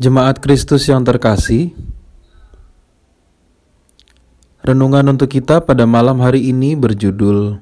[0.00, 1.76] Jemaat Kristus yang terkasih,
[4.64, 7.60] renungan untuk kita pada malam hari ini berjudul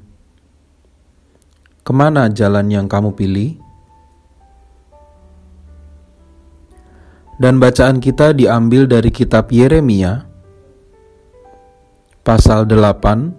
[1.83, 3.59] Ke mana jalan yang kamu pilih?
[7.43, 10.23] Dan bacaan kita diambil dari kitab Yeremia,
[12.23, 13.35] pasal 8,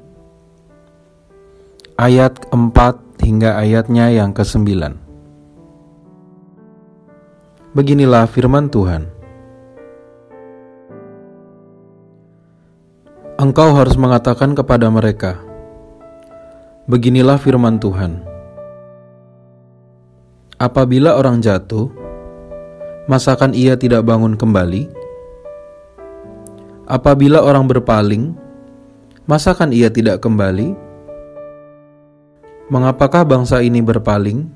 [1.95, 5.07] ayat 4 hingga ayatnya yang ke-9.
[7.69, 9.05] Beginilah firman Tuhan.
[13.37, 15.37] Engkau harus mengatakan kepada mereka,
[16.89, 18.25] Beginilah firman Tuhan.
[20.57, 21.93] Apabila orang jatuh,
[23.05, 24.89] masakan ia tidak bangun kembali?
[26.89, 28.33] Apabila orang berpaling,
[29.29, 30.73] masakan ia tidak kembali?
[32.73, 34.49] Mengapakah bangsa ini berpaling,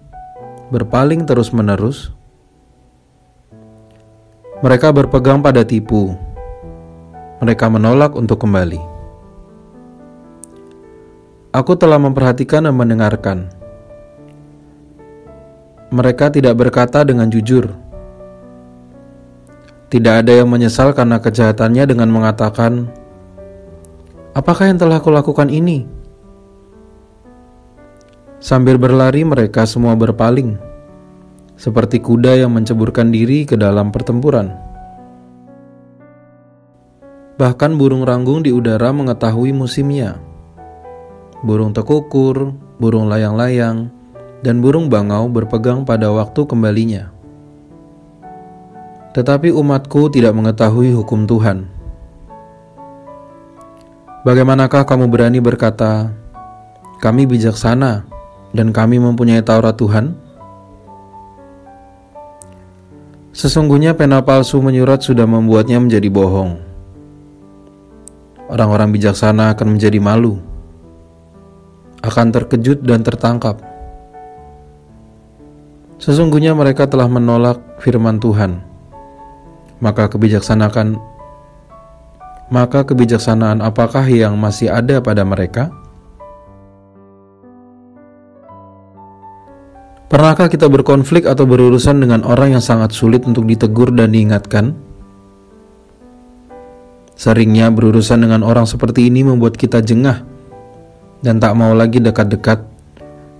[0.74, 2.23] berpaling terus-menerus?
[4.64, 6.16] Mereka berpegang pada tipu.
[7.44, 8.80] Mereka menolak untuk kembali.
[11.52, 13.52] Aku telah memperhatikan dan mendengarkan.
[15.92, 17.76] Mereka tidak berkata dengan jujur.
[19.92, 22.88] Tidak ada yang menyesal karena kejahatannya dengan mengatakan,
[24.32, 25.84] "Apakah yang telah kulakukan ini?"
[28.40, 30.73] Sambil berlari, mereka semua berpaling
[31.64, 34.52] seperti kuda yang menceburkan diri ke dalam pertempuran.
[37.40, 40.20] Bahkan burung ranggung di udara mengetahui musimnya.
[41.40, 42.52] Burung tekukur,
[42.84, 43.88] burung layang-layang,
[44.44, 47.16] dan burung bangau berpegang pada waktu kembalinya.
[49.16, 51.72] Tetapi umatku tidak mengetahui hukum Tuhan.
[54.28, 56.12] Bagaimanakah kamu berani berkata,
[57.00, 58.04] "Kami bijaksana
[58.52, 60.23] dan kami mempunyai Taurat Tuhan"?
[63.34, 66.62] Sesungguhnya pena palsu menyurat sudah membuatnya menjadi bohong.
[68.46, 70.38] Orang-orang bijaksana akan menjadi malu,
[72.06, 73.58] akan terkejut dan tertangkap.
[75.98, 78.62] Sesungguhnya mereka telah menolak firman Tuhan,
[79.82, 81.02] maka kebijaksanaan
[82.54, 85.74] maka kebijaksanaan apakah yang masih ada pada mereka?
[90.14, 94.78] Pernahkah kita berkonflik atau berurusan dengan orang yang sangat sulit untuk ditegur dan diingatkan?
[97.18, 100.22] Seringnya berurusan dengan orang seperti ini membuat kita jengah
[101.26, 102.62] dan tak mau lagi dekat-dekat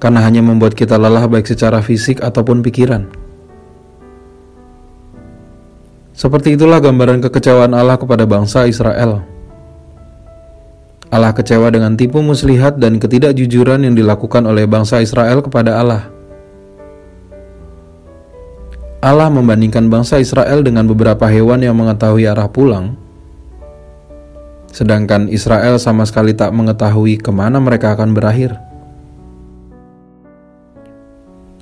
[0.02, 3.06] karena hanya membuat kita lelah baik secara fisik ataupun pikiran.
[6.18, 9.22] Seperti itulah gambaran kekecewaan Allah kepada bangsa Israel.
[11.14, 16.13] Allah kecewa dengan tipu muslihat dan ketidakjujuran yang dilakukan oleh bangsa Israel kepada Allah.
[19.04, 22.96] Allah membandingkan bangsa Israel dengan beberapa hewan yang mengetahui arah pulang,
[24.72, 28.56] sedangkan Israel sama sekali tak mengetahui ke mana mereka akan berakhir.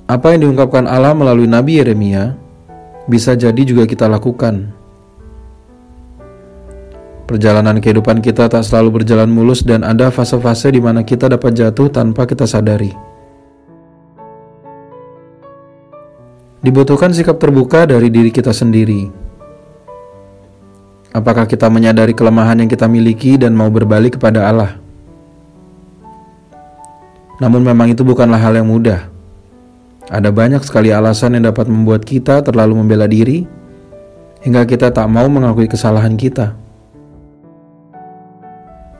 [0.06, 2.38] Apa yang diungkapkan Allah melalui Nabi Yeremia
[3.10, 4.70] bisa jadi juga kita lakukan.
[7.26, 11.90] Perjalanan kehidupan kita tak selalu berjalan mulus dan ada fase-fase di mana kita dapat jatuh
[11.90, 13.11] tanpa kita sadari.
[16.62, 19.10] Dibutuhkan sikap terbuka dari diri kita sendiri.
[21.10, 24.78] Apakah kita menyadari kelemahan yang kita miliki dan mau berbalik kepada Allah?
[27.42, 29.10] Namun, memang itu bukanlah hal yang mudah.
[30.06, 33.42] Ada banyak sekali alasan yang dapat membuat kita terlalu membela diri,
[34.46, 36.54] hingga kita tak mau mengakui kesalahan kita.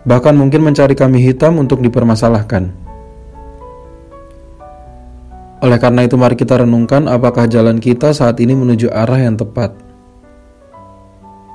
[0.02, 2.81] Bahkan mungkin mencari kami hitam untuk dipermasalahkan.
[5.62, 9.70] Oleh karena itu mari kita renungkan apakah jalan kita saat ini menuju arah yang tepat.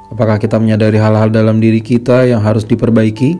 [0.07, 3.35] Apakah kita menyadari hal-hal dalam diri kita yang harus diperbaiki?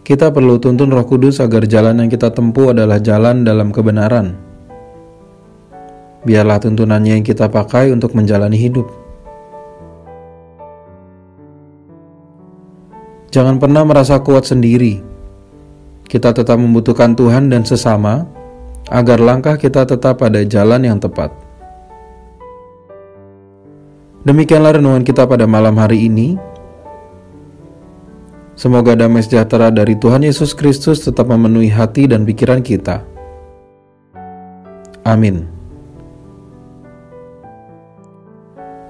[0.00, 4.32] Kita perlu tuntun Roh Kudus agar jalan yang kita tempuh adalah jalan dalam kebenaran.
[6.24, 8.88] Biarlah tuntunannya yang kita pakai untuk menjalani hidup.
[13.28, 15.07] Jangan pernah merasa kuat sendiri
[16.08, 18.24] kita tetap membutuhkan Tuhan dan sesama
[18.88, 21.28] agar langkah kita tetap pada jalan yang tepat.
[24.24, 26.40] Demikianlah renungan kita pada malam hari ini.
[28.58, 33.06] Semoga damai sejahtera dari Tuhan Yesus Kristus tetap memenuhi hati dan pikiran kita.
[35.06, 35.46] Amin.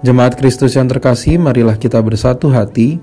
[0.00, 3.02] Jemaat Kristus yang terkasih, marilah kita bersatu hati